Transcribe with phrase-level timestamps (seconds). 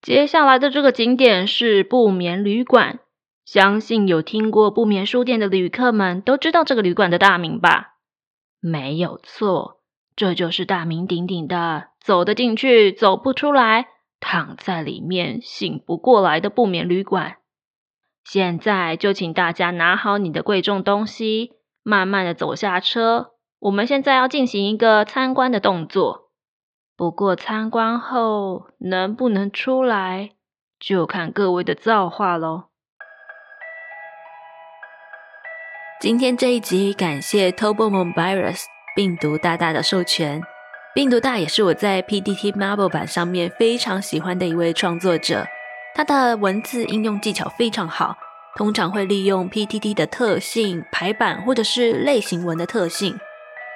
[0.00, 3.00] 接下来的这个景点是不眠旅馆，
[3.44, 7.96] 相信有听过不眠书店的旅客们都知道这个旅馆的大名吧？
[8.60, 9.80] 没有错，
[10.14, 13.88] 这就是大名鼎鼎的走得进去走不出来，
[14.20, 17.36] 躺在里面醒不过来的不眠旅馆。
[18.24, 21.52] 现在就请大家拿好你的贵重东西，
[21.82, 23.32] 慢慢的走下车。
[23.58, 26.27] 我们现在要进行一个参观的动作，
[26.98, 30.30] 不过参观后能不能出来，
[30.80, 32.64] 就看各位的造化喽。
[36.00, 38.64] 今天这一集感谢 Tobomo Virus
[38.96, 40.42] 病毒大大的授权，
[40.92, 45.46] 病毒大也是我在 PTT Marvel 版上面非常喜欢的一位创作者，
[45.94, 48.16] 他的文字应用技巧非常好，
[48.56, 53.16] 通常会利用 PTT 的特性排版或者是类型文的特性。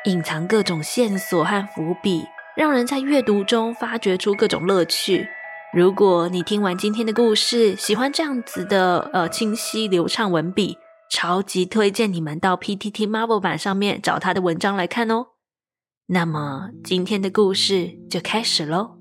[0.07, 5.27] 隐藏各种线索和伏笔，让人在阅读中发掘出各种乐趣。
[5.73, 10.77] 如果你听完今天的故事，喜欢这样子的呃清晰流畅文笔，
[11.11, 15.29] 超级推荐你们到 PTT Marvel 版上面找他的文章来看哦。
[16.09, 18.99] 那么今天的故事就开始喽。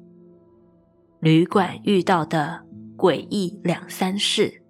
[1.19, 2.61] 旅馆遇到的
[2.97, 4.63] 诡异两三事，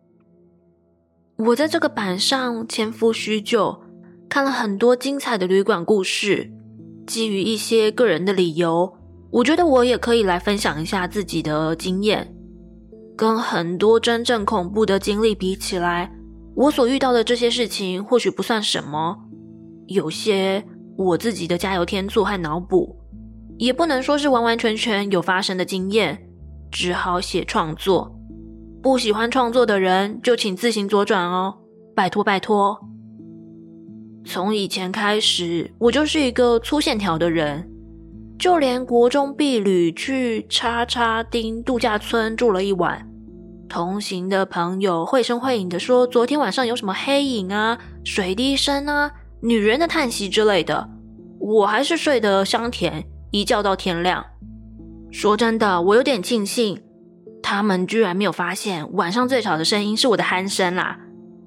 [1.37, 3.83] 我在这个版上潜伏许久。
[4.27, 6.49] 看了很多精彩的旅馆故事，
[7.05, 8.93] 基于一些个人的理由，
[9.31, 12.35] 我觉得我也可以来分享一下自己的经验。
[13.17, 16.11] 跟很多真正恐怖的经历比起来，
[16.55, 19.15] 我所遇到的这些事情或许不算什么，
[19.87, 20.63] 有些
[20.97, 22.95] 我自己的加油添醋和脑补，
[23.57, 26.27] 也不能说是完完全全有发生的经验，
[26.71, 28.15] 只好写创作。
[28.81, 31.59] 不喜欢创作的人就请自行左转哦，
[31.95, 32.79] 拜托拜托。
[34.23, 37.67] 从以前开始，我就是一个粗线条的人，
[38.37, 43.07] 就连国中毕旅去叉叉町度假村住了一晚，
[43.67, 50.89] 同行的朋友绘声绘影的说，昨天晚上有什么黑影啊、水滴声啊、女人的叹息之类的，
[51.39, 54.23] 我还是睡得香甜，一觉到天亮。
[55.11, 56.79] 说真的，我有点庆幸，
[57.41, 60.99] 他们居然没有发现晚上最吵的声音是我的鼾声啦。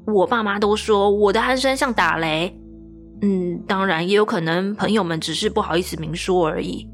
[0.06, 2.60] 我爸妈都说我的鼾声像打雷。
[3.22, 6.88] 嗯，当然也有可能朋友们只是不好意思明说而已。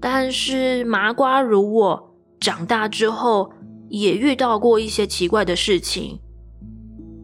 [0.00, 3.52] 但是麻瓜如我，长大之后
[3.88, 6.18] 也遇到过一些奇怪的事情。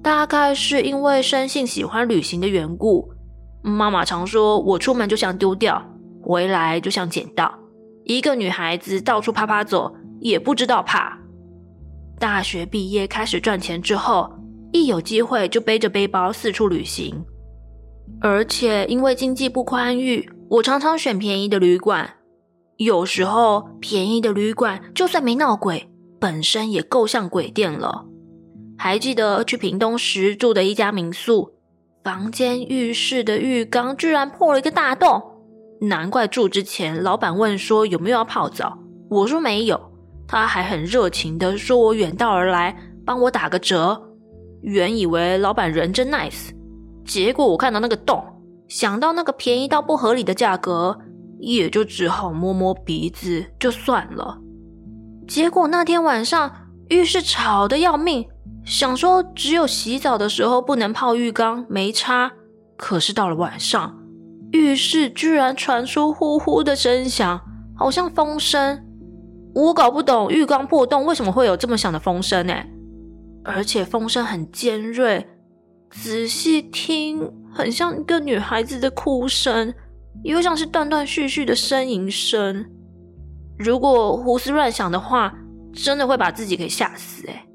[0.03, 3.11] 大概是因为生性喜欢旅行的缘故，
[3.62, 5.83] 妈妈常说我出门就像丢掉，
[6.22, 7.53] 回来就像捡到。
[8.05, 11.19] 一个女孩子到处趴趴走，也不知道怕。
[12.21, 14.31] 大学毕业开始赚钱之后，
[14.72, 17.25] 一有机会就背着背包四处旅行。
[18.21, 22.15] 而且因为经济不宽裕，我常常选便宜的旅馆。
[22.78, 25.89] 有时候便宜的旅馆就算没闹鬼，
[26.21, 28.06] 本身也够像鬼店了。
[28.78, 31.55] 还记得去屏东时住的一家民宿，
[32.05, 35.22] 房间浴室的浴缸居然破了一个大洞，
[35.81, 38.78] 难怪住之前老板问说有没有要泡澡，
[39.09, 39.81] 我说没有，
[40.28, 44.03] 他还很热情的说我远道而来，帮我打个折。
[44.61, 46.50] 原以为老板人真 nice。
[47.06, 48.22] 结果我看到那个洞，
[48.69, 50.99] 想到那个便宜到不合理的价格，
[51.39, 54.39] 也就只好摸摸鼻子就算了。
[55.28, 56.50] 结果那天晚上
[56.89, 58.28] 浴室吵得要命，
[58.65, 62.33] 想说只有洗澡的时候不能泡浴缸，没差。
[62.77, 63.97] 可是到了晚上，
[64.53, 67.41] 浴室居然传出呼呼的声响，
[67.77, 68.84] 好像风声。
[69.55, 72.55] 我搞不懂浴缸破洞为什么会有这么响的风声呢？
[73.45, 75.27] 而且风声很尖锐。
[76.03, 79.75] 仔细听，很像一个女孩子的哭声，
[80.23, 82.65] 又像是断断续续的呻吟声。
[83.59, 85.34] 如果胡思乱想的话，
[85.73, 87.27] 真的会把自己给吓死。
[87.27, 87.47] 哎，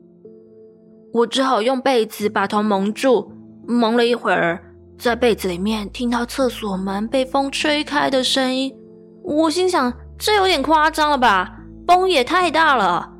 [1.14, 3.32] 我只好用被子把头蒙住，
[3.68, 4.62] 蒙了一会儿，
[4.98, 8.76] 在被子里面听到厕所门被风吹开的声音。
[9.24, 11.60] 我心想，这有点夸张了吧？
[11.88, 13.14] 风也太大了。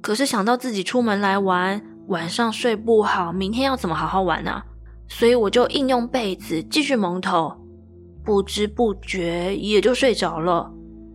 [0.00, 1.82] 可是想到自己出门来玩。
[2.10, 4.62] 晚上睡不好，明天要怎么好好玩呢、
[5.08, 7.52] 所以我就硬用被子继续蒙头，
[8.24, 10.68] 不知不觉也就睡着了。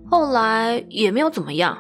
[0.10, 1.78] 后来也没有怎么样。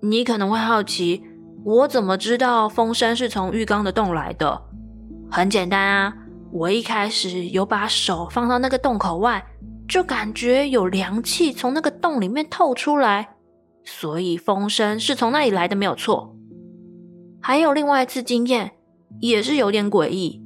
[0.00, 1.24] 你可能会好奇，
[1.64, 4.62] 我怎么知道风声是从浴缸的洞来的？
[5.28, 6.14] 很简单啊，
[6.52, 9.44] 我一开始有把手放到那个洞口外，
[9.88, 13.34] 就感觉有凉气从那个洞里面透出来，
[13.84, 16.31] 所以风声是从那里来的，没有错。
[17.42, 18.70] 还有另外一次经验，
[19.20, 20.40] 也是有点诡异。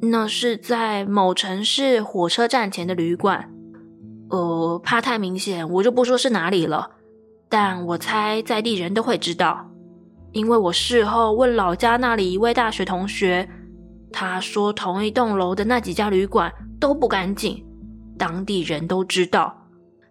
[0.00, 3.52] 那是在某城市火车站前的旅馆，
[4.30, 6.90] 呃，怕太明显，我就不说是哪里了。
[7.50, 9.70] 但我猜在地人都会知道，
[10.32, 13.46] 因为我事后问老家那里一位大学同学，
[14.10, 16.50] 他说同一栋楼的那几家旅馆
[16.80, 17.62] 都不干净，
[18.18, 19.54] 当地人都知道，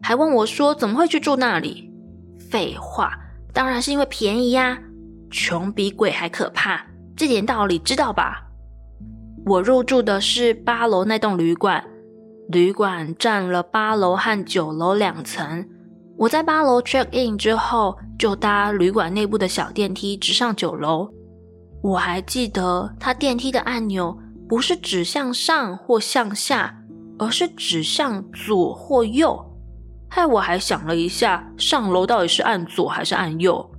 [0.01, 1.91] 还问我说怎么会去住那里？
[2.51, 3.11] 废话，
[3.51, 4.79] 当然是因为便宜呀，
[5.31, 6.85] 穷比鬼还可怕，
[7.15, 8.43] 这点道理知道吧？
[9.45, 11.83] 我入住的是八楼那栋旅馆，
[12.49, 15.67] 旅馆占了八楼和九楼两层。
[16.17, 21.09] 我在八楼 check in 之后，就搭旅馆内部的小电梯直上九楼。
[21.81, 24.15] 我还记得，它电梯的按钮
[24.47, 26.77] 不是指向上或向下，
[27.17, 29.43] 而是指向左或右。
[30.07, 33.70] 害我还想了一下，上楼到底是按左还是按右？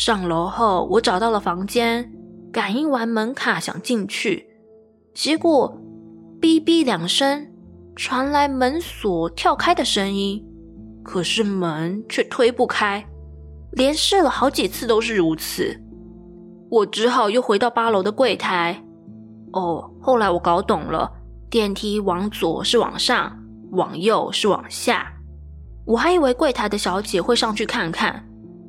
[0.00, 2.08] 上楼后，我找到了房间，
[2.52, 4.48] 感应完门卡想进去，
[5.12, 5.76] 结果
[6.40, 7.50] 哔哔两声，
[7.96, 10.46] 传来门锁跳开的声音。
[11.02, 13.04] 可是门却推不开，
[13.72, 15.76] 连试了好几次都是如此。
[16.70, 18.80] 我只好又回到八楼的柜台。
[19.52, 21.10] 哦，后来我搞懂了，
[21.50, 23.36] 电梯往左是往上，
[23.72, 25.12] 往右是往下。
[25.84, 28.27] 我还以为柜台的小姐会上去看看，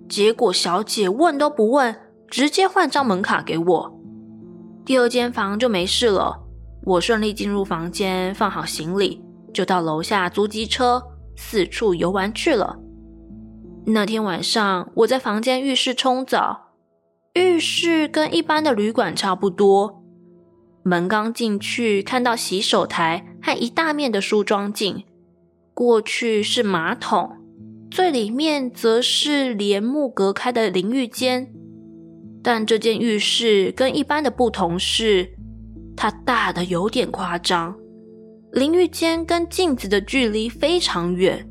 [0.09, 1.95] 结果小姐问都不问，
[2.27, 3.99] 直接换张门卡给我。
[4.83, 6.41] 第二间房就没事了，
[6.83, 9.23] 我顺利进入房间，放好行李，
[9.53, 11.01] 就到楼下租机车。
[11.35, 12.79] 四处游玩去了。
[13.85, 16.71] 那天晚上，我在房间浴室冲澡，
[17.33, 20.03] 浴室跟一般的旅馆差不多。
[20.83, 25.05] 门刚进去，看到洗手台和一大面的梳妆镜，
[25.73, 27.37] 过去是马桶，
[27.91, 31.51] 最里面则是帘幕隔开的淋浴间。
[32.41, 35.29] 但这间浴室跟一般的不同是，
[35.95, 37.75] 它大的有点夸张。
[38.53, 41.47] 淋浴间跟镜子的距离非常远，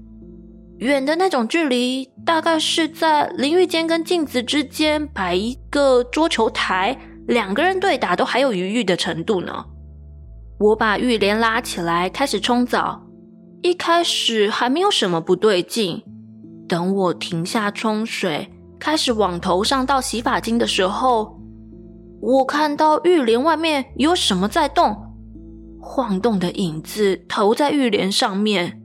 [0.79, 9.65] 远的那种距离，大概是在淋浴间跟镜子之间摆一个桌球台，两个人对打都还有余裕的程度呢。
[10.59, 13.07] 我把浴帘拉起来，开始冲澡。
[13.63, 16.03] 一开始还没有什么不对劲，
[16.69, 21.41] 等我停下冲水，开始往头上倒洗发精的时候，
[22.21, 24.95] 我看到浴帘外面有什么在动。
[25.81, 28.83] 晃动的影子投在浴帘上面，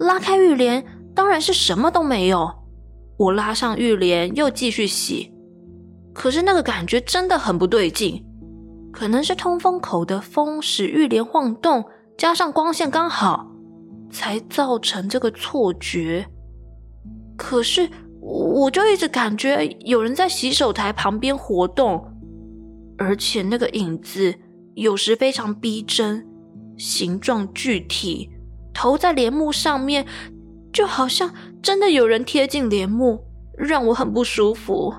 [0.00, 2.50] 拉开浴帘，当然是什么都没有。
[3.18, 5.32] 我拉上浴帘，又继续洗，
[6.12, 8.24] 可是那个感觉真的很不对劲，
[8.92, 11.84] 可能是通风口的风使浴帘晃动，
[12.18, 13.46] 加上光线刚好，
[14.10, 16.26] 才造成这个错觉。
[17.36, 17.88] 可是
[18.20, 22.04] 我就一直感觉有人在洗手台旁边活动，
[22.98, 24.34] 而且那个影子。
[24.74, 26.26] 有时非常逼真，
[26.76, 28.28] 形状具体，
[28.74, 30.04] 头在帘幕上面，
[30.70, 33.24] 就好像真的有人贴近帘幕，
[33.56, 34.92] 让我很不舒服。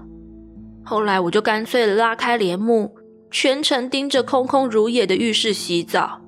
[0.84, 2.96] 后来我就干脆拉开帘幕，
[3.30, 6.22] 全程盯着空空如也的浴室洗澡。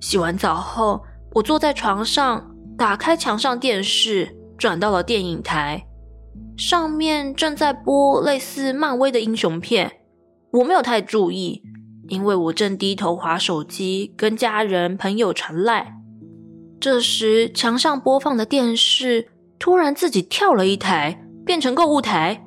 [0.00, 1.02] 洗完澡后，
[1.34, 5.86] 我坐在床上，打开墙上电视，转到了电影台，
[6.56, 10.00] 上面正在播类似漫威的英雄片，
[10.52, 11.62] 我没有太注意。
[12.08, 15.96] 因为我正低头划手机，跟家人朋友传赖。
[16.78, 19.26] 这时，墙上播放的电视
[19.58, 22.46] 突然自己跳了一台，变成购物台。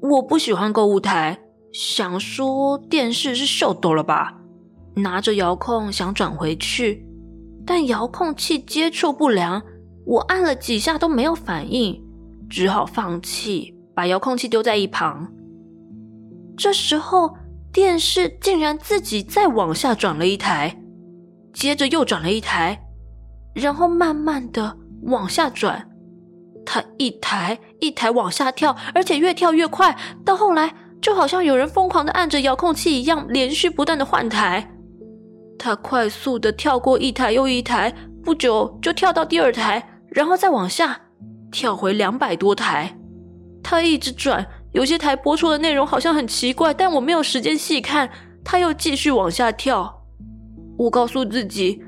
[0.00, 1.38] 我不喜欢购物台，
[1.72, 4.34] 想说电视是秀逗了吧？
[4.96, 7.06] 拿着遥控想转回去，
[7.64, 9.62] 但遥控器接触不良，
[10.06, 12.02] 我按了几下都没有反应，
[12.48, 15.32] 只好放弃，把遥控器丢在一旁。
[16.56, 17.36] 这时候。
[17.74, 20.76] 电视竟然自己再往下转了一台，
[21.54, 22.78] 接着又转了一台，
[23.54, 25.88] 然后慢慢的往下转。
[26.66, 34.70] 它一台一台往下跳，而且越跳越快，到后来就好像有人疯狂的按着遥控器一样，连续不断的换台。
[35.58, 37.90] 它快速的跳过一台又一台，
[38.22, 39.82] 不久就跳到第二台，
[40.14, 41.00] 然后再往下
[41.50, 42.98] 跳回两百多台。
[43.62, 44.46] 它一直转。
[44.72, 48.08] 有些台播出的内容好像很奇怪，但我没有时间细看。
[48.42, 50.02] 他又继续往下跳。
[50.78, 51.84] 我告诉自己，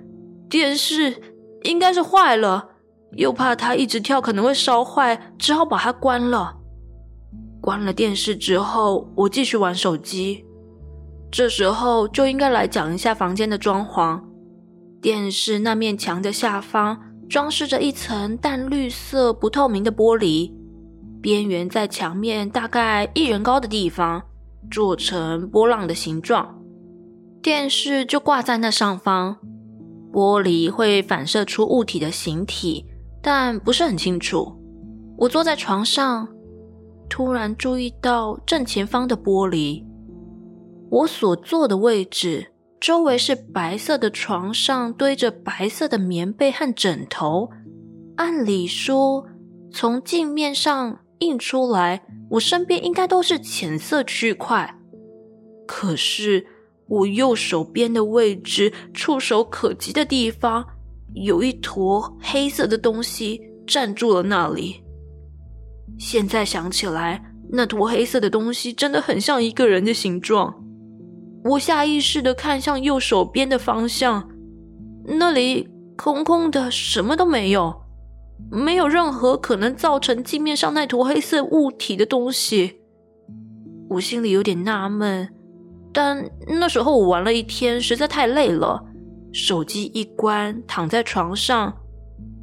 [0.51, 1.21] 电视
[1.63, 2.69] 应该是坏了，
[3.17, 6.57] 又怕它一直跳可能会烧坏，只好把它关了。
[7.63, 10.45] 关了电视之后，我继续玩手机。
[11.33, 14.21] 这时候就应该来讲一下房间的装潢。
[15.01, 20.53] 电视那面墙的下方装饰着一层淡绿色不透明的玻璃。
[21.21, 24.23] 边缘在墙面大概一人高的地方，
[24.71, 26.61] 做成波浪的形状。
[27.41, 29.37] 电视就挂在那上方，
[30.13, 32.87] 玻璃会反射出物体的形体，
[33.23, 34.61] 但不是很清楚。
[35.17, 36.29] 我坐在床上，
[37.09, 39.85] 突然注意到正前方的玻璃，
[40.91, 42.53] 我所坐的位置
[42.85, 47.49] 周围是白色的床上堆着白色的棉被和枕头。
[48.17, 49.27] 按理说，
[49.73, 54.79] 从镜面上映出来，我身边应该都是浅色区块。
[55.67, 56.47] 可是，
[56.87, 60.67] 我右手边的位置，触手可及的地方，
[61.15, 64.83] 有一坨黑色的东西站住了那里。
[65.99, 70.63] 现在想起来，那坨黑色的东西真的很像一个人的形状。
[71.45, 74.31] 我下意识地看向右手边的方向，
[75.05, 77.83] 那里空空的，什么都没有，
[78.51, 82.81] 没有任何可能造成镜面上那坨黑色物体的东西。
[83.91, 85.29] 我心里有点纳闷。
[85.93, 88.83] 但那时候我玩了一天，实在太累了，
[89.33, 91.73] 手机一关，躺在床上，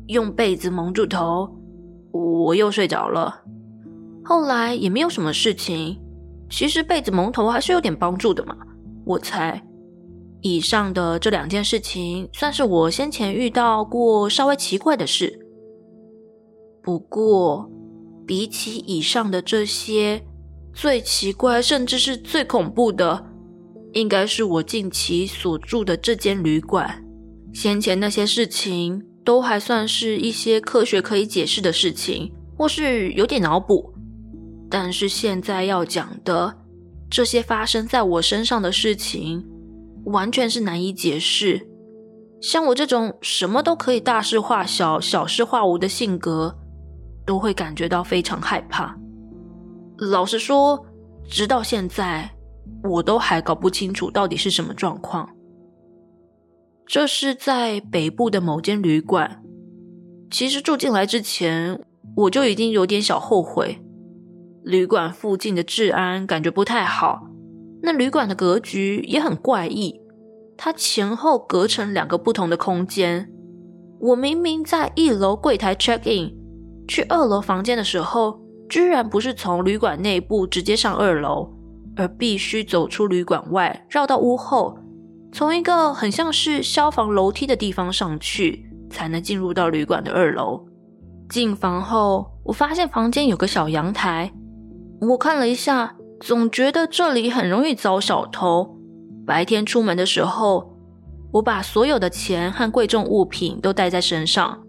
[0.08, 1.50] 用被子蒙住头，
[2.14, 3.42] 我又睡着了。
[4.24, 6.00] 后来也没有什么事情，
[6.50, 8.56] 其实被子蒙头还是有点帮助的嘛。
[9.06, 9.62] 我猜，
[10.42, 15.40] 以上的这两件事情算是我先前遇到过稍微奇怪的事。
[16.84, 17.70] 不过，
[18.26, 20.24] 比起以上的这些，
[20.74, 23.28] 最奇怪甚至是最恐怖的。
[23.94, 27.04] 应该是我近期所住的这间旅馆。
[27.54, 33.94] 先前那些事情都还算是一些科学可以解释的事情，或是有点脑补。
[34.70, 36.56] 但是现在要讲的
[37.12, 39.46] 这些发生在我身上的事情，
[40.06, 41.68] 完全是难以解释。
[42.42, 46.58] 像我这种什么都可以大事化小、小事化无的性格，
[47.26, 48.98] 都会感觉到非常害怕。
[49.98, 50.84] 老实说，
[51.30, 52.32] 直到现在。
[52.84, 55.30] 我都还搞不清楚到底是什么状况。
[56.86, 59.44] 这是在北部的某间旅馆。
[60.32, 61.84] 其实住进来之前，
[62.16, 63.81] 我就已经有点小后悔。
[64.64, 67.28] 旅馆附近的治安感觉不太好，
[67.82, 70.00] 那旅馆的格局也很怪异。
[70.56, 73.30] 它前后隔成两个不同的空间。
[74.00, 76.32] 我明明在一楼柜台 check in，
[76.88, 78.40] 去二楼房间的时候，
[78.70, 81.52] 居然不是从旅馆内部直接上二楼。
[81.98, 84.80] 而必须走出旅馆外，绕到屋后，
[85.34, 90.66] 从一个很像是消防楼梯的地方上去，才能进入到旅馆的二楼。
[91.30, 94.32] 进房后，我发现房间有个小阳台。
[95.10, 98.78] 我看了一下，总觉得这里很容易遭小偷。
[99.26, 100.78] 白天出门的时候，
[101.34, 104.62] 我把所有的钱和贵重物品都带在身上。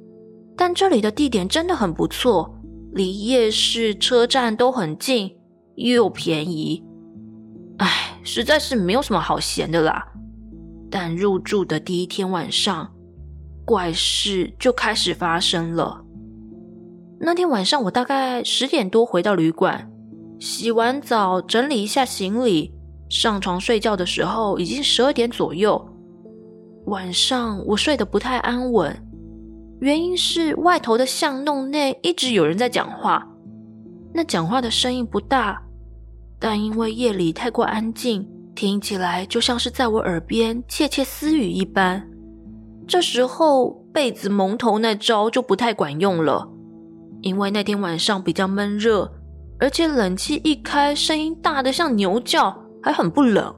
[0.57, 2.55] 但这里的地点真的很不错，
[2.93, 5.37] 离夜市、车站都很近，
[5.75, 6.83] 又便宜。
[7.79, 10.07] 唉，实在是没有什么好闲的啦。
[10.91, 12.91] 但入住的第一天晚上，
[13.67, 16.03] 怪事就开始发生了。
[17.21, 19.91] 那天晚上，我大概十点多回到旅馆，
[20.43, 22.75] 洗完澡，整理一下行李，
[23.09, 25.81] 上床睡觉的时候已经十二点左右。
[26.87, 28.93] 晚上我睡得不太安稳，
[29.79, 33.25] 原因是外头的巷弄内一直有人在讲话，
[34.13, 35.63] 那讲话的声音不大。
[36.41, 42.05] 但因为夜里太过安静，听起来就像是在我耳边窃窃私语一般。
[42.89, 46.51] 这时候被子蒙头那招就不太管用了，
[47.21, 49.09] 因为那天晚上比较闷热，
[49.62, 52.52] 而且冷气一开，声音大得像牛叫，
[52.83, 53.54] 还很不冷。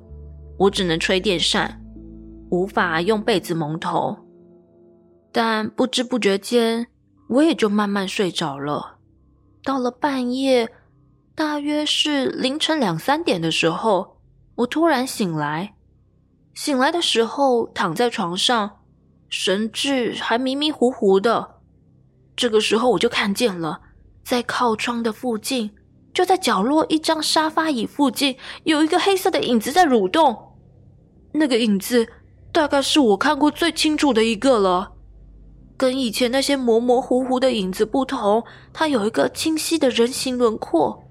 [0.59, 1.83] 我只能吹电扇，
[2.51, 4.15] 无法用被子蒙头。
[5.33, 6.89] 但不知不觉间，
[7.31, 8.99] 我也就慢慢睡着了。
[9.63, 10.71] 到了半夜。
[11.35, 14.19] 大约是凌晨两三点的时候，
[14.57, 15.75] 我突然醒来。
[16.53, 18.83] 醒来的时候，躺在床上，
[19.31, 21.57] 神志还迷迷糊糊的。
[22.37, 23.81] 这个时候，我就看见了，
[24.23, 25.73] 在靠窗的附近，
[26.15, 30.53] 就在角落一张沙发椅附近，有一个黑色的影子在蠕动。
[31.33, 32.07] 那个影子
[32.53, 34.93] 大概是我看过最清楚的一个了。
[35.77, 41.03] 跟以前那些模模糊糊的影子不同，它有一个清晰的人形轮廓。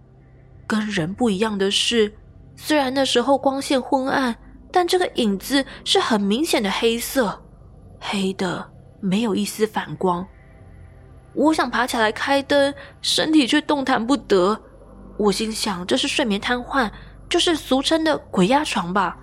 [0.65, 2.13] 跟人不一样的是，
[2.55, 4.33] 虽然那时候光线昏暗，
[4.72, 7.43] 但这个影子是很明显的黑色，
[8.00, 8.65] 黑的
[9.01, 10.25] 没有一丝反光。
[11.33, 14.57] 我想爬起来开灯，身体却动弹不得。
[15.17, 16.89] 我心想，这是睡眠瘫痪，
[17.29, 19.17] 就是俗称的鬼压床吧。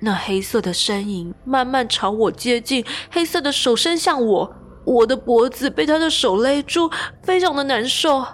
[0.00, 6.90] 那黑色的身影慢慢朝我接近，黑色的手伸向我，我的脖子被他的手勒住，
[7.22, 8.24] 非常的难受。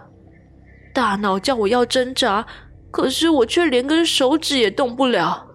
[0.92, 2.46] 大脑叫我要挣扎，
[2.90, 5.46] 可是我却连根手指也动不了。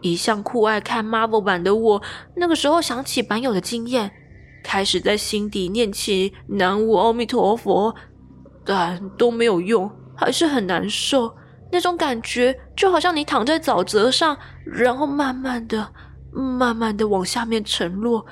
[0.00, 2.02] 一向酷爱看 Marvel 版的我，
[2.36, 4.10] 那个时候想起版友的经验，
[4.62, 7.94] 开始在心底念起南无阿弥陀佛。
[8.64, 9.90] 但都没有用，
[10.22, 11.34] 还是很难受。
[11.70, 15.90] 那种感觉就好像你躺在沼泽上，然后慢慢的、
[16.30, 18.24] 慢慢的往下面沉落，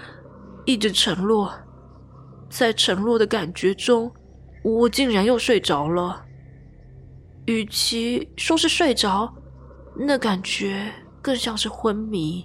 [0.64, 1.52] 一直沉落。
[2.50, 4.12] 在沉落的感觉中，
[4.62, 6.22] 我竟然又睡着了。
[7.46, 9.32] 与其说是睡着，
[9.96, 10.92] 那感觉
[11.22, 12.44] 更像是昏迷。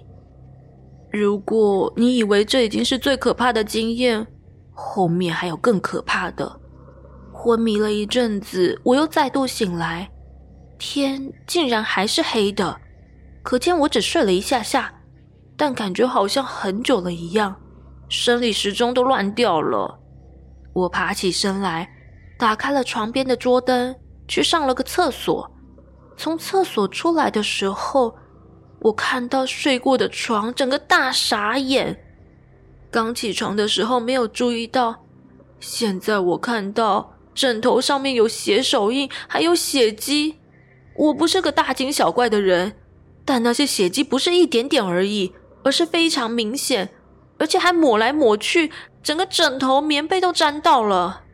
[1.12, 4.26] 如果你以为这已经是最可怕的经验，
[4.72, 6.60] 后面还有更可怕的。
[7.46, 10.10] 昏迷了一阵子，我又再度醒来，
[10.80, 12.80] 天竟然还是黑的，
[13.40, 14.92] 可见我只睡了一下下，
[15.56, 17.54] 但感觉好像很久了一样，
[18.08, 20.00] 生理时钟都乱掉了。
[20.72, 21.88] 我爬起身来，
[22.36, 23.94] 打开了床边的桌灯，
[24.26, 25.48] 去上了个厕所。
[26.16, 28.12] 从厕所出来的时候，
[28.80, 31.96] 我看到睡过的床，整个大傻眼。
[32.90, 35.04] 刚起床的时候没有注意到，
[35.60, 37.12] 现在我看到。
[37.36, 40.36] 枕头上面有血手印，还有血迹。
[40.96, 42.72] 我不是个大惊小怪的人，
[43.26, 46.88] 但那些血迹不是一点点而已，而是非常明显，
[47.38, 51.24] 而且还抹来抹去，整个枕头、棉被都沾到了。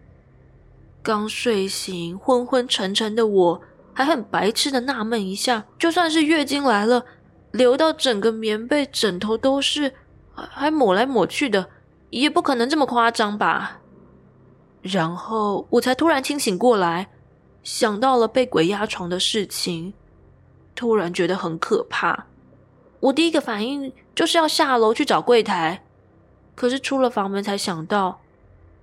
[1.04, 3.60] 刚睡醒、昏昏沉沉的我，
[3.94, 7.04] 还很白痴的纳闷一下：就算是月经来了，
[7.52, 9.92] 流到整个棉被、枕头都是，
[10.34, 11.68] 还抹来抹去的，
[12.10, 13.81] 也不可能这么夸张吧？
[14.82, 17.08] 然后我才突然清醒过来，
[17.62, 19.94] 想到了被鬼压床的事情，
[20.74, 22.26] 突然觉得很可怕。
[22.98, 25.84] 我第一个反应就是要下楼去找柜台，
[26.56, 28.20] 可是出了房门才想到，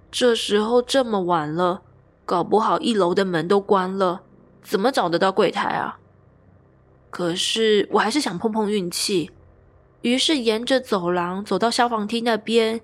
[0.09, 1.81] 这时候这么晚了，
[2.25, 4.21] 搞不好一楼的门都关了，
[4.63, 5.99] 怎么找得到柜台啊？
[7.09, 9.31] 可是我还是想碰碰运气，
[10.01, 12.79] 于是沿着走廊走到消防梯那边，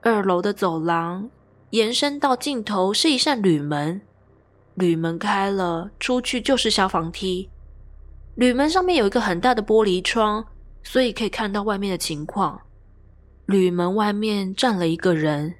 [0.00, 1.30] 二楼的走廊。
[1.70, 4.00] 延伸到尽头是一扇铝门，
[4.74, 7.48] 铝门开了，出去就是消防梯。
[8.34, 10.44] 铝门上面有一个很大的玻璃窗，
[10.82, 12.60] 所以可以看到外面的情况。
[13.46, 15.54] 铝门外面站了一个人，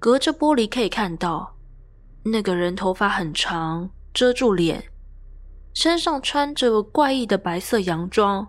[0.00, 1.56] 隔着玻璃可以看到，
[2.24, 4.82] 那个人头发很长，遮住脸，
[5.72, 8.48] 身上穿着怪异的白色洋装，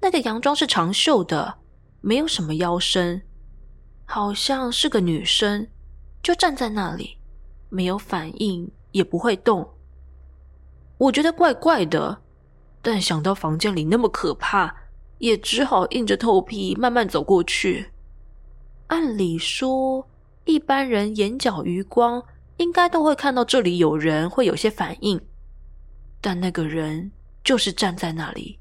[0.00, 1.58] 那个洋装是长袖的，
[2.00, 3.20] 没有什么腰身，
[4.06, 5.68] 好像是个女生。
[6.22, 7.18] 就站在那里，
[7.68, 9.68] 没有反应，也不会动。
[10.98, 12.22] 我觉得怪怪的，
[12.80, 14.72] 但想到房间里那么可怕，
[15.18, 17.90] 也只好硬着头皮慢慢走过去。
[18.86, 20.08] 按理说，
[20.44, 22.22] 一般人眼角余光
[22.58, 25.20] 应该都会看到这里有人，会有些反应。
[26.20, 27.10] 但那个人
[27.42, 28.60] 就是站在那里，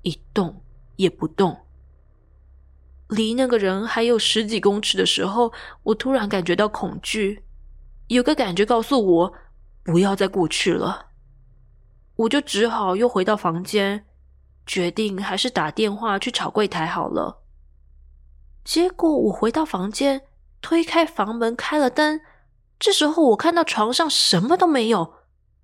[0.00, 0.62] 一动
[0.96, 1.65] 也不动。
[3.08, 5.52] 离那个人还有十几公尺的时候，
[5.84, 7.44] 我突然感觉到恐惧，
[8.08, 9.32] 有个感觉告诉我
[9.84, 11.06] 不要再过去了。
[12.16, 14.06] 我就只好又回到房间，
[14.66, 17.42] 决定还是打电话去找柜台好了。
[18.64, 20.22] 结果我回到房间，
[20.60, 22.20] 推开房门，开了灯，
[22.78, 25.14] 这时候我看到床上什么都没有，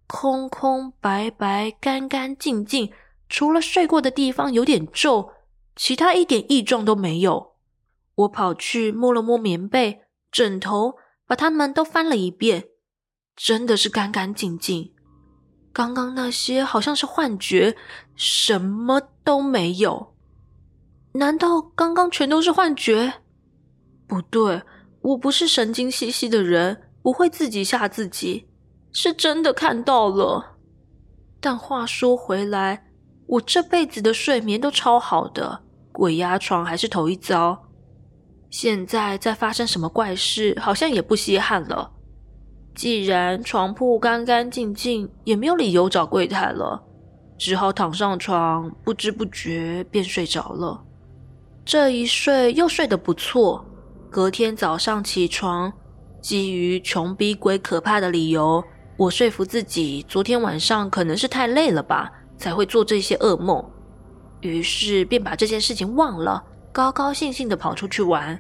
[0.07, 2.93] 空空白白，干干净净，
[3.29, 5.32] 除了睡过的地方有点皱。
[5.75, 7.53] 其他一点异状都没有。
[8.15, 12.69] 我跑去摸了摸棉被、枕头，把它们都翻了一遍，
[13.35, 14.93] 真的是干干净净。
[15.73, 17.75] 刚刚那些好像是幻觉，
[18.15, 20.15] 什么都没有。
[21.15, 23.21] 难道刚刚全都是幻觉？
[24.07, 24.63] 不对，
[25.01, 28.47] 我不是神经兮兮的人，不会自己吓自己，
[28.93, 30.59] 是真的看到了。
[31.41, 32.92] 但话说回来，
[33.33, 37.59] 我这辈子的睡眠都超好的，鬼压床还是头一遭。
[38.51, 41.91] 现在再发生什么怪事，好像也不稀罕了。
[42.75, 46.83] 既然床铺干干净净，也没有理由找柜台了，
[47.39, 50.85] 只好躺上床，不知不觉便睡着了。
[51.65, 53.65] 这一睡又睡得不错，
[54.11, 55.73] 隔天早上起床，
[56.21, 58.63] 基于穷逼鬼可怕的理由，
[58.99, 62.13] 我说服自己，昨天晚上可能是太累了吧。
[62.43, 63.65] 才会做这些噩梦，
[64.41, 68.37] 于是便把这件事情忘了，高高兴兴的跑出去玩。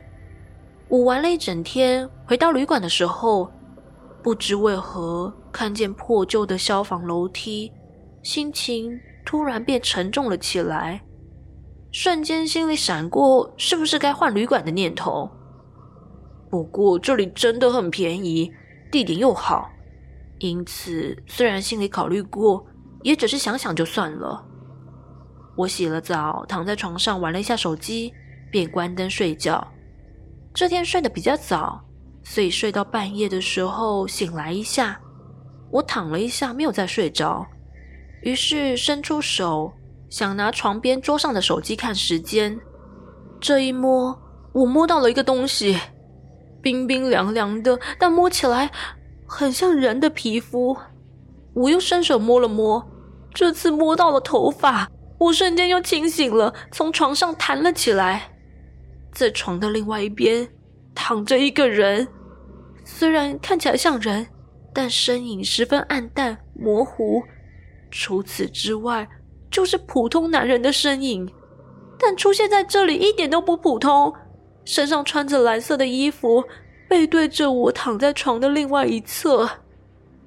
[0.88, 3.48] 我玩了一整天，回到旅馆的时候，
[4.20, 7.70] 不知为何看见破旧的消防楼梯，
[8.24, 11.00] 心情突然变沉重了起来，
[11.92, 15.30] 瞬间心里闪过是不是该换旅馆的念头。
[16.50, 18.50] 不过这里真的很便宜，
[18.90, 19.70] 地点又好，
[20.40, 22.66] 因此虽然心里考虑过。
[23.02, 24.44] 也只是想想就算了。
[25.56, 28.12] 我洗了澡，躺在床上玩了一下手机，
[28.50, 29.66] 便关灯睡觉。
[30.54, 31.82] 这天睡得比较早，
[32.22, 35.00] 所以睡到半夜的时候醒来一下，
[35.70, 37.46] 我躺了一下，没有再睡着，
[38.22, 39.72] 于是伸出手
[40.08, 42.58] 想拿床边桌上的手机看时间。
[43.40, 44.18] 这一摸，
[44.52, 45.78] 我摸到了一个东西，
[46.62, 48.70] 冰冰凉凉的，但摸起来
[49.26, 50.76] 很像人的皮肤。
[51.54, 52.86] 我又伸手摸了摸，
[53.34, 58.30] 这次摸到了头发，我瞬间又清醒了，从床上弹了起来。
[59.12, 60.48] 在床的另外一边
[60.94, 62.08] 躺着一个人，
[62.84, 64.26] 虽然看起来像人，
[64.72, 67.22] 但身影十分暗淡模糊。
[67.90, 69.06] 除此之外，
[69.50, 71.30] 就是普通男人的身影。
[71.98, 74.12] 但出现在这里一点都不普通，
[74.64, 76.42] 身上穿着蓝色的衣服，
[76.88, 79.48] 背对着我躺在床的另外一侧。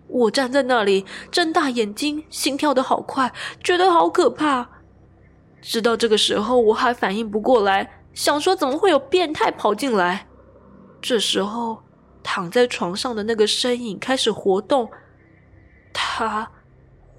[0.08, 4.70] 我站在那里，睁大眼睛，心跳得好快，觉得好可怕。
[5.62, 10.28] 直到这个时候，我还反应不过来，想说怎么会有变态跑进来。
[11.02, 11.84] 这时候，
[12.22, 14.89] 躺在床上的那个身影开始活动，
[15.91, 16.52] 他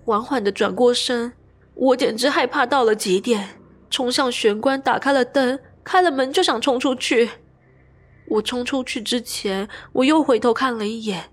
[0.04, 1.32] 缓缓的转过身，
[1.74, 3.60] 我简直害怕到了极点。
[3.88, 7.30] 冲向玄关，打开了灯，开了门就想冲出去。
[8.28, 11.30] 我冲出去之前，我又回头看了一眼，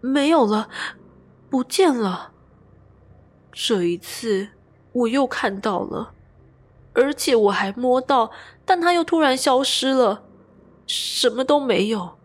[0.00, 0.68] 没有了，
[1.48, 2.32] 不见了。
[3.52, 4.48] 这一次
[4.92, 6.14] 我又看到了，
[6.94, 8.30] 而且我还摸到，
[8.64, 10.24] 但它又突然消失了，
[10.86, 12.16] 什么都没有。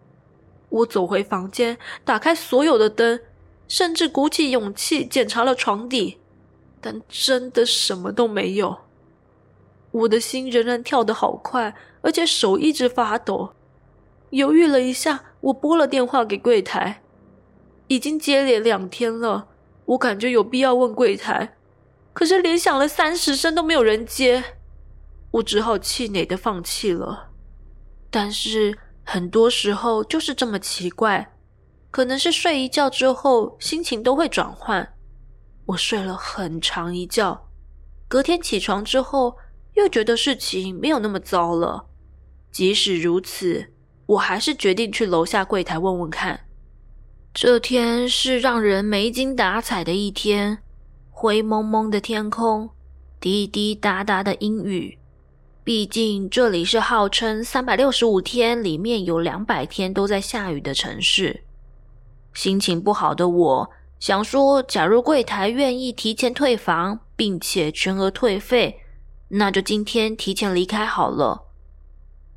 [0.70, 3.20] 我走回房间，打开所有的灯，
[3.68, 6.20] 甚至鼓起勇气检查了床底，
[6.82, 8.80] 但真的什么都没有。
[9.92, 13.54] 我的心仍然跳得好快，而且手一直发抖。
[14.32, 17.02] 犹豫了一下，我拨了电话给柜台。
[17.88, 19.48] 已经接连两天了，
[19.86, 21.56] 我感觉有必要问柜台，
[22.13, 24.43] 可是连响了三十声都没有人接，
[25.32, 27.30] 我只好气馁的放弃了。
[28.10, 31.34] 但是很多时候就是这么奇怪，
[31.91, 34.93] 可能是睡一觉之后心情都会转换。
[35.67, 37.48] 我睡了很长一觉，
[38.08, 39.38] 隔天起床之后。
[39.76, 41.88] 又觉得事情没有那么糟了，
[42.50, 43.74] 即使如此，
[44.06, 46.45] 我还是决定去楼下柜台问问看。
[47.36, 50.60] 这天是让人没精打采的一天，
[51.12, 52.69] 灰蒙蒙的天空，
[53.19, 54.98] 滴滴答答的阴雨。
[55.62, 61.43] 毕竟这里是号称三百六十五天里面有两百天都在下雨的城市。
[62.34, 63.69] 心情不好的我
[64.00, 68.80] 想说，假如柜台愿意提前退房，并且全额退费。
[69.28, 71.48] 那就今天提前离开好了。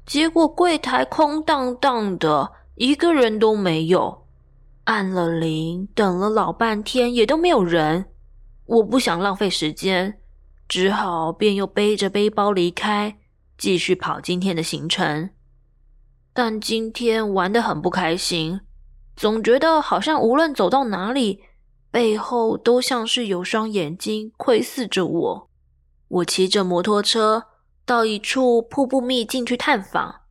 [0.05, 4.25] 结果柜台空荡荡的，一个人都没有。
[4.89, 8.07] 按了铃，等了老半天，也都没有人。
[8.65, 10.19] 我不想浪费时间，
[10.67, 13.19] 只好便又背着背包离开，
[13.59, 15.29] 继续跑今天的行程。
[16.33, 18.61] 但今天玩得很不开心，
[19.15, 21.43] 总觉得好像无论走到哪里，
[21.91, 25.51] 背后都像是有双眼睛窥视着我。
[26.09, 27.45] 我骑着摩托车
[27.85, 30.23] 到一处瀑布秘境去探访，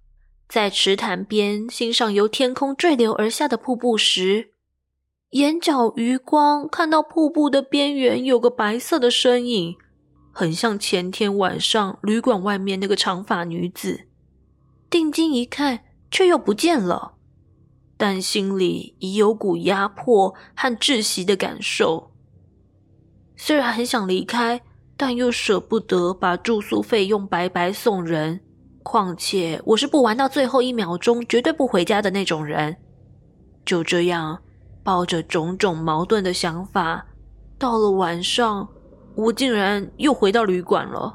[0.47, 4.51] 在池潭边欣赏由天空坠流而下的瀑布时，
[5.31, 9.75] 眼角余光看到瀑布的边缘有个白色的身影，
[10.31, 14.07] 很像前天晚上旅馆外面那个长发女子。
[14.89, 17.15] 定睛一看，却又不见了，
[17.97, 22.11] 但心里已有股压迫和窒息的感受。
[23.35, 24.61] 虽然很想离开。
[24.99, 28.39] 但又舍不得把住宿费用白白送人，
[28.87, 32.73] 况且我是不玩到最后一秒钟绝对不回家的那种人。
[33.65, 34.39] 就这样，
[34.81, 37.05] 抱着种种矛盾的想法，
[37.59, 38.65] 到了晚上，
[39.13, 41.13] 我竟然又回到旅馆了。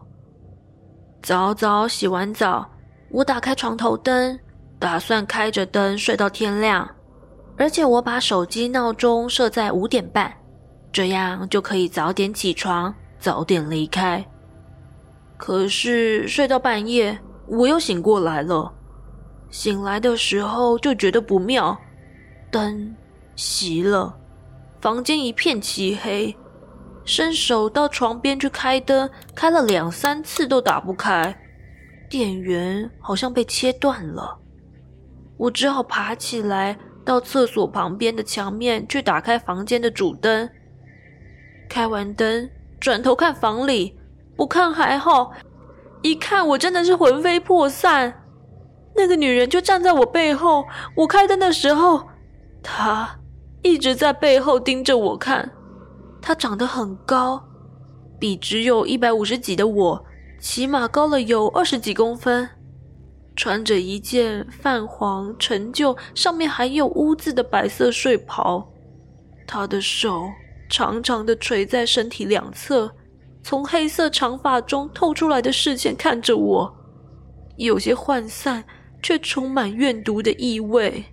[1.22, 2.70] 早早洗完澡，
[3.10, 4.38] 我打开床头灯，
[4.78, 6.86] 打算开着灯睡到天亮，
[7.56, 10.30] 而且我把手机闹钟设在五点半，
[10.92, 12.94] 这样就可以早点起床。
[13.18, 14.22] 早点离开。
[15.36, 17.16] 可是睡到半夜，
[17.52, 18.72] 我又醒过来了。
[19.50, 21.78] 醒来的时候就觉得不妙，
[22.50, 22.96] 灯
[23.36, 24.18] 熄了，
[24.80, 26.34] 房间一片漆黑。
[27.04, 31.36] 伸手到床边去开灯，开了两三次都打不开，
[32.08, 34.38] 电源好像被切断了。
[35.36, 40.48] 我只好爬起来，到厕所旁边的墙面去打开房间的主灯。
[41.68, 42.48] 开完灯。
[42.80, 43.96] 转头看房里，
[44.34, 45.30] 不看还好，
[46.02, 48.20] 一看我真的是魂飞魄散。
[48.94, 52.08] 那个女人就站在我背后，我开灯的时候，
[52.62, 53.18] 她
[53.62, 55.50] 一直在背后盯着我看。
[56.20, 57.42] 她长得很高，
[58.20, 60.04] 比只有一百五十几的我
[60.38, 62.48] 起码高了有二十几公分，
[63.34, 68.70] 穿着一件泛黄、陈旧、上面还有污渍的白色睡袍。
[69.46, 70.28] 她的手
[70.68, 72.94] 长长的垂在身体两侧，
[73.42, 76.74] 从黑色长发中透出来的视线看着我，
[77.56, 78.64] 有些涣散，
[79.02, 81.04] 却充满怨毒的意味。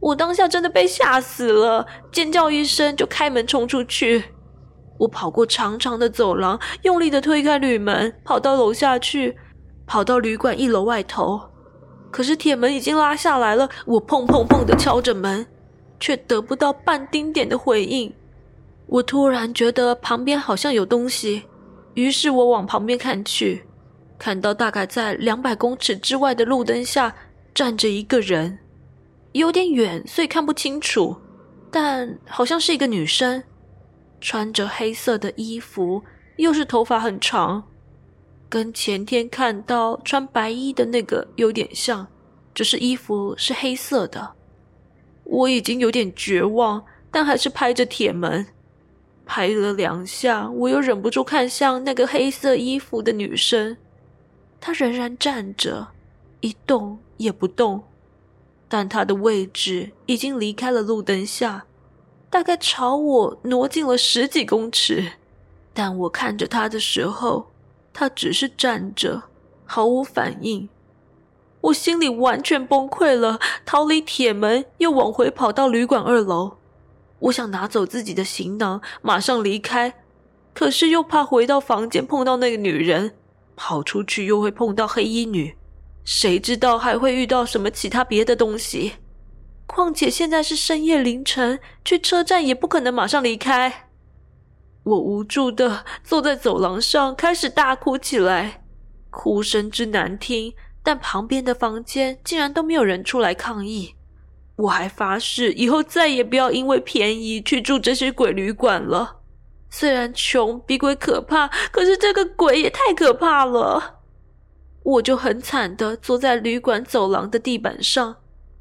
[0.00, 4.24] 我当下真的被吓死了，尖叫一声就开门冲出去。
[4.98, 9.38] 我跑过长长的走廊，用力的推开铝门，跑到楼下去。
[9.86, 11.40] 跑到旅馆一楼外头，
[12.10, 13.68] 可是铁门已经拉下来了。
[13.86, 15.46] 我砰砰砰的敲着门，
[15.98, 18.12] 却得不到半丁点的回应。
[18.90, 21.44] 我突然觉得旁边好像有东西，
[21.94, 23.64] 于是我往旁边看去，
[24.18, 27.14] 看到大概在两百公尺之外的路灯下
[27.54, 28.58] 站着一个人，
[29.30, 31.16] 有点远，所以看不清楚，
[31.70, 33.40] 但好像是一个女生，
[34.20, 36.02] 穿着黑色的衣服，
[36.38, 37.62] 又是头发很长。
[38.48, 42.04] 跟前天看到穿白衣的那个有点像，
[42.52, 44.32] 只是衣服是黑色的。
[45.22, 48.44] 我已经有点绝望，但还是拍着铁门，
[49.32, 53.76] 拍了两下，我又忍不住看向那个黑色衣服的女生，
[54.60, 55.86] 她仍然站着，
[56.40, 57.84] 一动也不动，
[58.68, 61.64] 但她的位置已经离开了路灯下，
[62.28, 65.12] 大概朝我挪进了十几公尺。
[65.72, 67.52] 但我看着她的时候，
[67.92, 69.22] 他只是站着，
[69.64, 70.68] 毫无反应。
[71.60, 76.56] 我心里完全崩溃了，逃离铁门，又往回跑到旅馆二楼。
[77.20, 79.94] 我想拿走自己的行囊，马上离开，
[80.54, 83.14] 可是又怕回到房间碰到那个女人，
[83.56, 85.54] 跑出去又会碰到黑衣女，
[86.04, 88.94] 谁知道还会遇到什么其他别的东西？
[89.66, 93.88] 况且现在是深夜凌晨，去车站也不可能马上离开。
[94.82, 98.64] 我无助的坐在走廊上，开始大哭起来，
[99.10, 103.94] 哭声之难听，但旁边的房间竟然都没有人出来抗议。
[104.60, 109.18] 我还发誓以后再也不要因为便宜去住这些鬼旅馆了。
[109.70, 114.00] 虽然穷比鬼可怕，可是这个鬼也太可怕了。
[114.82, 118.16] 我就很惨的坐在旅馆走廊的地板上，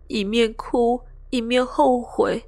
[0.07, 2.45] 一面哭一面后悔，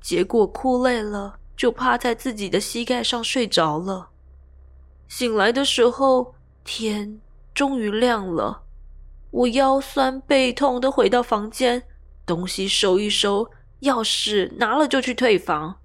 [0.00, 1.38] 结果哭累了。
[1.56, 4.10] 就趴在自己的膝盖上睡着了。
[5.08, 7.18] 醒来的时候，天
[7.54, 8.64] 终于亮了。
[9.30, 11.82] 我腰酸背痛的回到房间，
[12.26, 13.50] 东西收一收，
[13.82, 15.78] 钥匙拿了就去退房。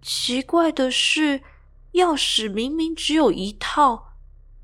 [0.00, 1.40] 奇怪的是，
[1.94, 4.12] 钥匙明明只有一套，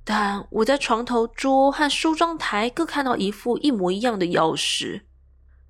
[0.04, 5.02] 但我在床头桌和梳妆台各看到一副一模一样的钥匙。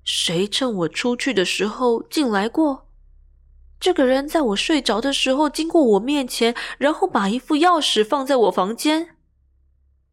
[0.03, 2.87] 谁趁我出去的时候进来过？
[3.79, 9.15] 这个人在我睡着的时候经过我面前，然后把一副钥匙放在我房间。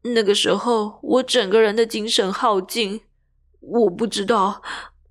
[0.03, 3.03] 那个时候，我整个人的精神耗尽，
[3.61, 4.63] 我不知道，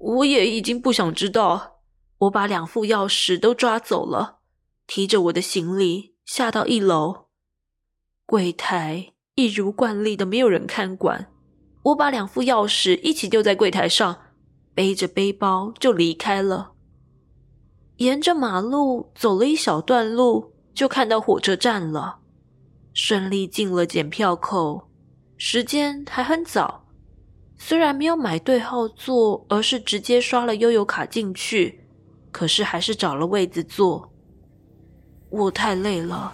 [0.02, 1.80] 我也已经不想知道。
[2.20, 4.40] 我把两副钥匙都抓走了，
[4.86, 7.26] 提着我的行李下到一楼，
[8.28, 11.32] 柜台一如惯例的没有人看管，
[11.82, 14.20] 我把两副钥匙一起丢在柜台上，
[14.76, 16.74] 背着背包就离开了。
[17.98, 22.20] 沿着马路走了一小段路，就看到火车站了。
[22.94, 24.90] 顺利进了检票口，
[25.38, 26.86] 时间还很早。
[27.64, 31.80] 虽然没有买对号座，而是直接刷了悠游卡进去，
[32.32, 34.12] 可是还是找了位子坐。
[35.30, 36.34] 我太累了，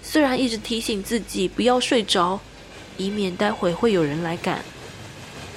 [0.00, 2.40] 虽然一直提醒自己不要睡着，
[2.96, 4.64] 以免待会会有人来赶，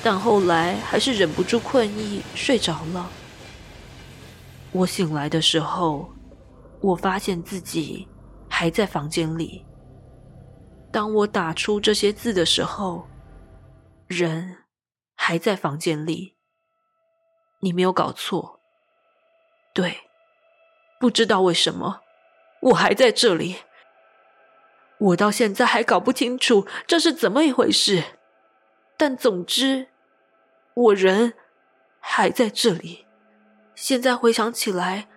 [0.03, 3.09] 但后来还是忍不住困意睡着了。
[4.73, 6.09] 我醒来的时候，
[6.81, 8.05] 我发现自己
[8.49, 9.65] 还在房间里。
[10.91, 13.07] 当我打出这些字的时候，
[14.07, 14.55] 人
[15.21, 16.37] 还在房间里。
[17.59, 18.61] 你没有搞错，
[19.73, 19.97] 对，
[20.97, 21.99] 不知道为什么，
[22.61, 23.57] 我还在这里。
[24.97, 28.01] 我到现在还搞不清楚这是怎么一回事，
[28.97, 29.89] 但总之，
[30.73, 31.33] 我人
[31.99, 33.05] 还在这里。
[33.75, 35.09] 现在回想起来，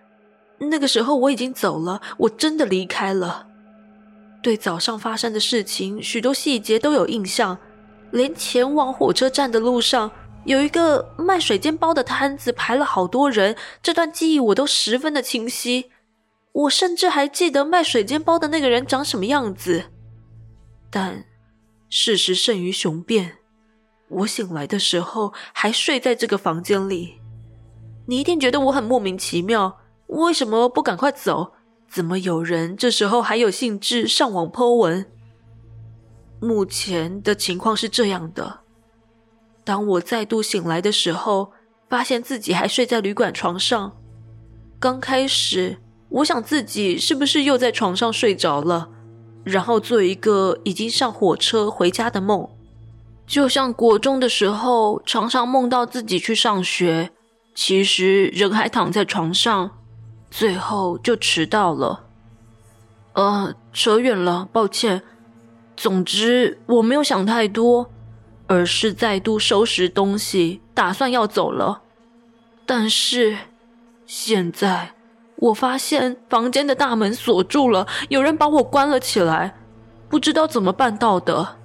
[0.59, 3.47] 那个时候我已经走了，我真的离开了。
[4.43, 7.57] 对早上发生的事情，许多细节都有印象，
[8.13, 10.11] 连前往火车站的路上
[10.45, 15.91] 有一个卖水煎包的摊子，排了好多人，这段记忆我都十分的清晰。
[16.53, 19.85] 我甚至还记得卖水煎包的那个人长什么样子。
[20.91, 21.25] 但
[21.89, 23.39] 事实胜于雄辩，
[24.09, 27.15] 我醒来的时候还睡在这个房间里。
[28.07, 31.53] 你一定觉得我很莫名其妙，为什么不赶快走？
[31.89, 35.07] 怎么有人这时候还有兴致上网 po 文？
[36.43, 38.63] 目前的情况是这样的：
[39.63, 41.53] 当我再度醒来的时候，
[41.89, 43.93] 发现自己还睡在旅馆床上。
[44.81, 45.79] 刚开始，
[46.09, 48.89] 我想自己是不是又在床上睡着了，
[49.45, 52.49] 然后做一个已经上火车回家的梦，
[53.25, 57.13] 就像国中的时候常常梦到自己去上学，
[57.55, 59.71] 其实人还躺在床上，
[60.29, 62.07] 最后就迟到了。
[63.13, 65.03] 呃，扯远了，抱歉。
[65.83, 67.91] 总之，我没有想太多，
[68.47, 71.83] 而是再度收拾东西，打算要走了。
[72.65, 73.37] 但是
[74.07, 74.93] 现在，
[75.35, 79.57] 我发现房间的大门锁住了，有人把我关了起来，
[80.09, 81.57] 不知道怎么办到的。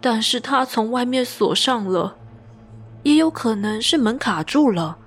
[0.00, 2.14] 但是他从外面锁上了，
[3.02, 4.98] 也有可能是门卡住了。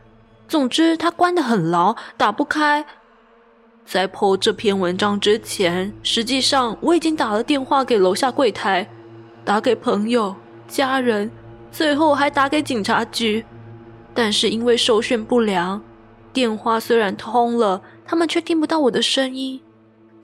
[0.49, 2.85] 总之，他关得很牢，打不开。
[3.85, 8.89] 在 po 这篇文章之前，实际上我已经打了电话给楼下柜台，
[9.45, 10.35] 打给朋友、
[10.67, 11.29] 家人，
[11.71, 13.45] 最后还打给警察局。
[14.13, 15.83] 但是因为收讯不良，
[16.33, 19.61] 电话虽然通了，他们却听不到我的声音。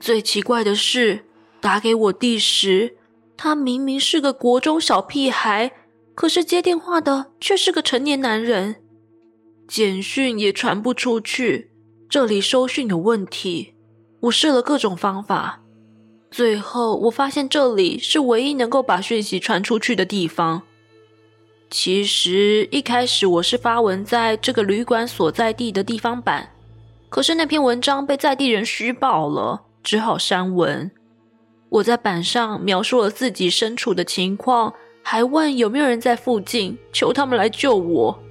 [0.00, 1.24] 最奇怪的是，
[1.60, 2.96] 打给我弟时，
[3.36, 5.70] 他明明是个国中小屁孩，
[6.14, 8.76] 可是接电话的却是个成年男人。
[9.68, 11.71] 简讯也传不出去。
[12.12, 13.72] 这里收讯有问题，
[14.20, 15.62] 我试了各种方法，
[16.30, 20.60] 最后我发现这里是唯一能够把讯息传出去的地方。
[21.70, 26.50] 其实一开始我是发文在这个旅馆所在地的地方版，
[27.08, 30.90] 可是那篇文章被在地人虚报了，只好删文。
[31.70, 38.22] 我在板上描述了自己身处的情况，还问有没有人在附近，求他们来救我。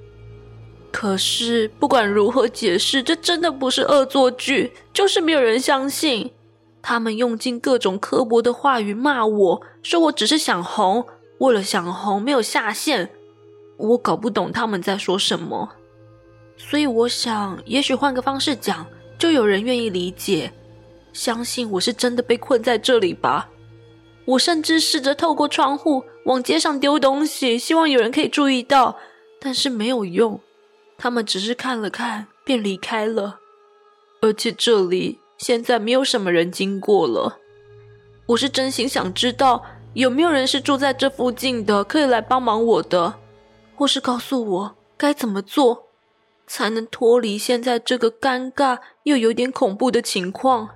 [0.91, 6.32] 可是不管如何解释，这真的不是恶作剧，就是没有人相信。
[6.82, 11.06] 他们用尽各种刻薄的话语骂我，说我只是想红，
[11.38, 13.10] 为了想红没有下线。
[13.77, 15.69] 我搞不懂他们在说什么，
[16.58, 18.86] 所以我想，也许换个方式讲，
[19.17, 20.51] 就有人愿意理解，
[21.13, 23.49] 相信我是真的被困在这里吧。
[24.25, 28.97] 我甚至试着透过窗户往街上丢东西，希望有人可以注意到，
[29.39, 30.39] 但是没有用。
[31.03, 33.39] 他们只是看了看，便离开了。
[34.21, 37.39] 而且这里现在没有什么人经过了。
[38.27, 43.15] 我是真心想知道，有没有人是住在这附近的，可以来帮忙我的，
[43.75, 45.87] 或是告诉我该怎么做，
[46.45, 50.69] 才能脱离现在这个尴尬又有点恐怖的情况。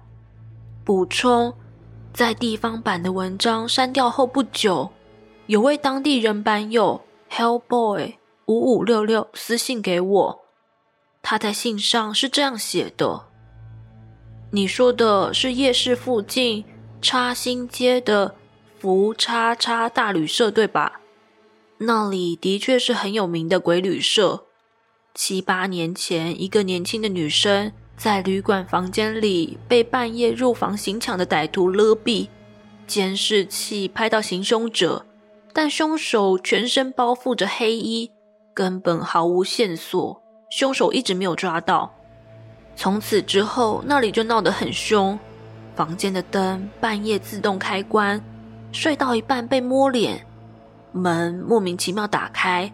[0.84, 1.54] 补充，
[2.12, 4.90] 在地方版的文章删掉后不久，
[5.46, 8.16] 有位当地人版友 Hellboy。
[8.48, 10.46] 五五六六私信给我，
[11.24, 13.26] 他在信上是这样写的
[14.52, 16.64] ：“你说的是夜市附近
[17.02, 18.36] 叉星街的
[18.80, 21.02] 福叉叉大旅社对吧？
[21.80, 24.46] 那里的确是很有名的鬼旅社。
[25.16, 32.28] 七八年前，一个年轻的女生在旅馆房间里被半夜入房行抢的歹徒勒毙，
[32.86, 35.06] 监视器拍到行凶者，
[35.52, 38.12] 但凶手全身包覆着黑衣。”
[38.56, 41.94] 根本毫无线索，凶手一直没有抓到。
[42.74, 45.20] 从此之后，那里就闹得很凶，
[45.76, 48.24] 房间的灯半夜自动开关，
[48.72, 50.26] 睡到一半被摸脸，
[50.94, 52.74] 门莫名其妙打开，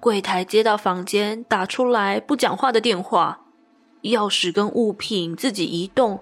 [0.00, 3.38] 柜台接到房间打出来不讲话的电话，
[4.02, 6.18] 钥匙跟物品自己移动，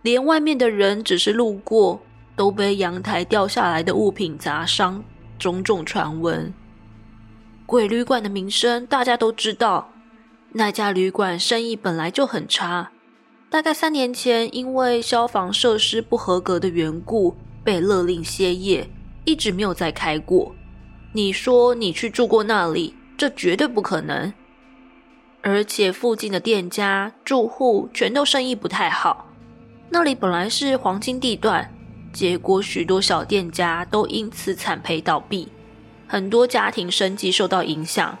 [0.00, 2.00] 连外面的人只是路过
[2.34, 5.04] 都被阳台掉下来的物品砸伤，
[5.38, 6.50] 种种传闻。
[7.68, 9.92] 鬼旅馆的名声大家都知道，
[10.52, 12.92] 那家旅馆生意本来就很差，
[13.50, 18.88] 大概三年前因为消防设施不合格的缘故被勒令歇业，
[19.26, 20.54] 一直没有再开过。
[21.12, 24.32] 你说你去住过那里，这绝对不可能。
[25.42, 29.26] 而且附近的店家住户全都生意不太好，
[29.90, 31.70] 那里本来是黄金地段，
[32.14, 35.46] 结果许多小店家都因此惨赔倒闭。
[36.08, 38.18] 很多家庭生计受到影响，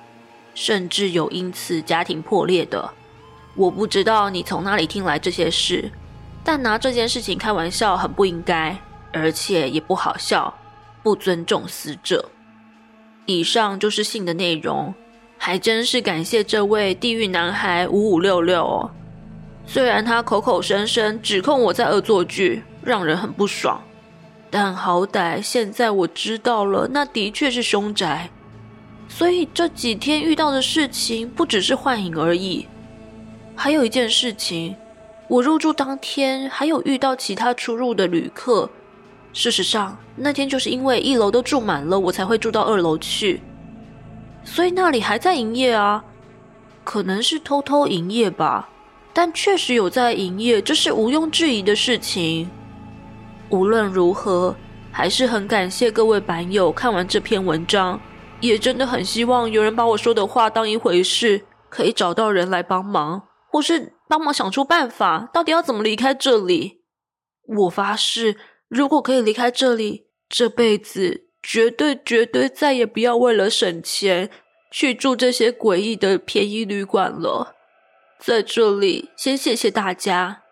[0.54, 2.90] 甚至有因此家庭破裂的。
[3.56, 5.90] 我不知道你从哪里听来这些事，
[6.44, 8.78] 但拿这件事情开玩笑很不应该，
[9.12, 10.54] 而且也不好笑，
[11.02, 12.30] 不尊重死者。
[13.24, 14.94] 以上就是信的内容，
[15.38, 18.90] 还真是感谢这位地狱男孩五五六六哦。
[19.66, 23.82] 虽然他口口声声指控我在恶作剧，让人很不爽。
[24.50, 28.30] 但好歹现在我知道了，那的确是凶宅，
[29.08, 32.66] 所以这几天遇到的事情不只是幻影而已。
[33.54, 34.74] 还有一件事情，
[35.28, 38.70] 我入住当天还有遇到其他出入的旅客。
[39.34, 43.42] 事实上，那天就是因为一楼都住满了，我才会住到二楼去。
[44.44, 46.04] 所以那里还在营业啊。
[46.82, 48.70] 可能是偷偷营业吧，
[49.12, 52.48] 但确实有在营业，这是毋庸置疑的事情。
[53.50, 54.54] 无论如何，
[54.92, 58.00] 还是很感谢各位版友看完这篇文章，
[58.40, 66.82] 也真的很希望有人把我说的话当一回事，可以找到人来帮忙，或是帮忙想出办法，到底要怎么离开这里。
[67.60, 68.36] 我发誓，
[68.68, 74.30] 如果可以离开这里，这辈子绝对绝对再也不要为了省钱
[74.70, 77.54] 去住这些诡异的便宜旅馆了。
[78.18, 80.42] 在这里，先谢谢大家。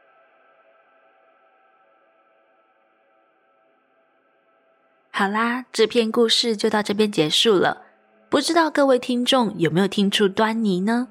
[5.19, 7.85] 好啦，这篇故事就到这边结束了。
[8.29, 11.09] 不知道各位听众有没有听出端倪呢？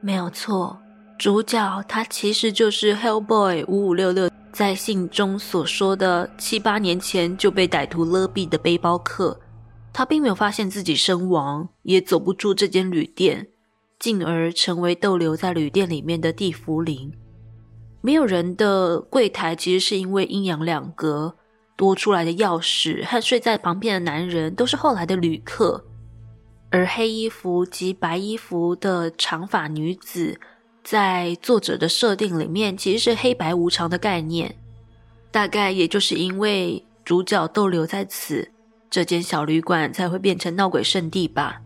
[0.00, 0.78] 没有错，
[1.18, 9.40] 主角他其实就是 Hellboy 五五六六在信中所说的七八年前就被歹徒勒毙的背包客。
[9.92, 13.48] 他并没有发现自己身亡，也走不出这间旅店，
[13.98, 17.12] 进而成为逗留在旅店里面的地缚灵。
[18.00, 21.34] 没有人的柜台其实是因为阴阳两隔。
[21.76, 25.84] 多出来的钥匙和睡在旁边的男人都是后来的旅客，
[26.70, 30.40] 而黑衣服及白衣服的长发女子，
[30.82, 34.56] 在作者的设定里面其实是黑白无常的概念，
[35.30, 38.50] 大概也就是因为主角逗留在此，
[38.88, 41.60] 这间小旅馆才会变成闹鬼圣地吧。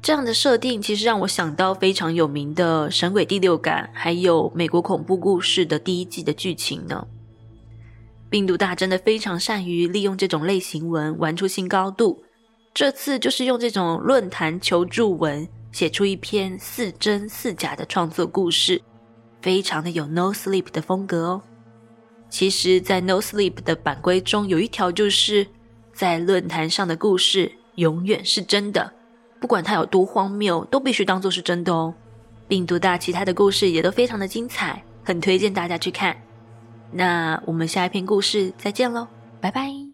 [0.00, 7.04] 这样的设定其实让我想到非常有名的《神鬼第六感》，还有美国恐怖故事的第一季的剧情呢。
[8.36, 12.22] 病毒大真的非常善于利用这种类型文玩出新高度。
[12.74, 18.82] 这次就是用这种论坛求助文写出一篇似真似假的创作故事，
[19.40, 21.42] 非常的有 No Sleep 的风格哦。
[22.28, 25.46] 其实，在 No Sleep 的版规中有一条，就是
[25.94, 28.92] 在论坛上的故事永远是真的，
[29.40, 31.94] 不管它有多荒谬，都必须当做是真的哦。
[32.46, 36.14] 病毒大其他的故事也都非常的精彩，很推荐大家去看。
[36.92, 39.08] 那我们下一篇故事再见喽，
[39.40, 39.86] 拜拜。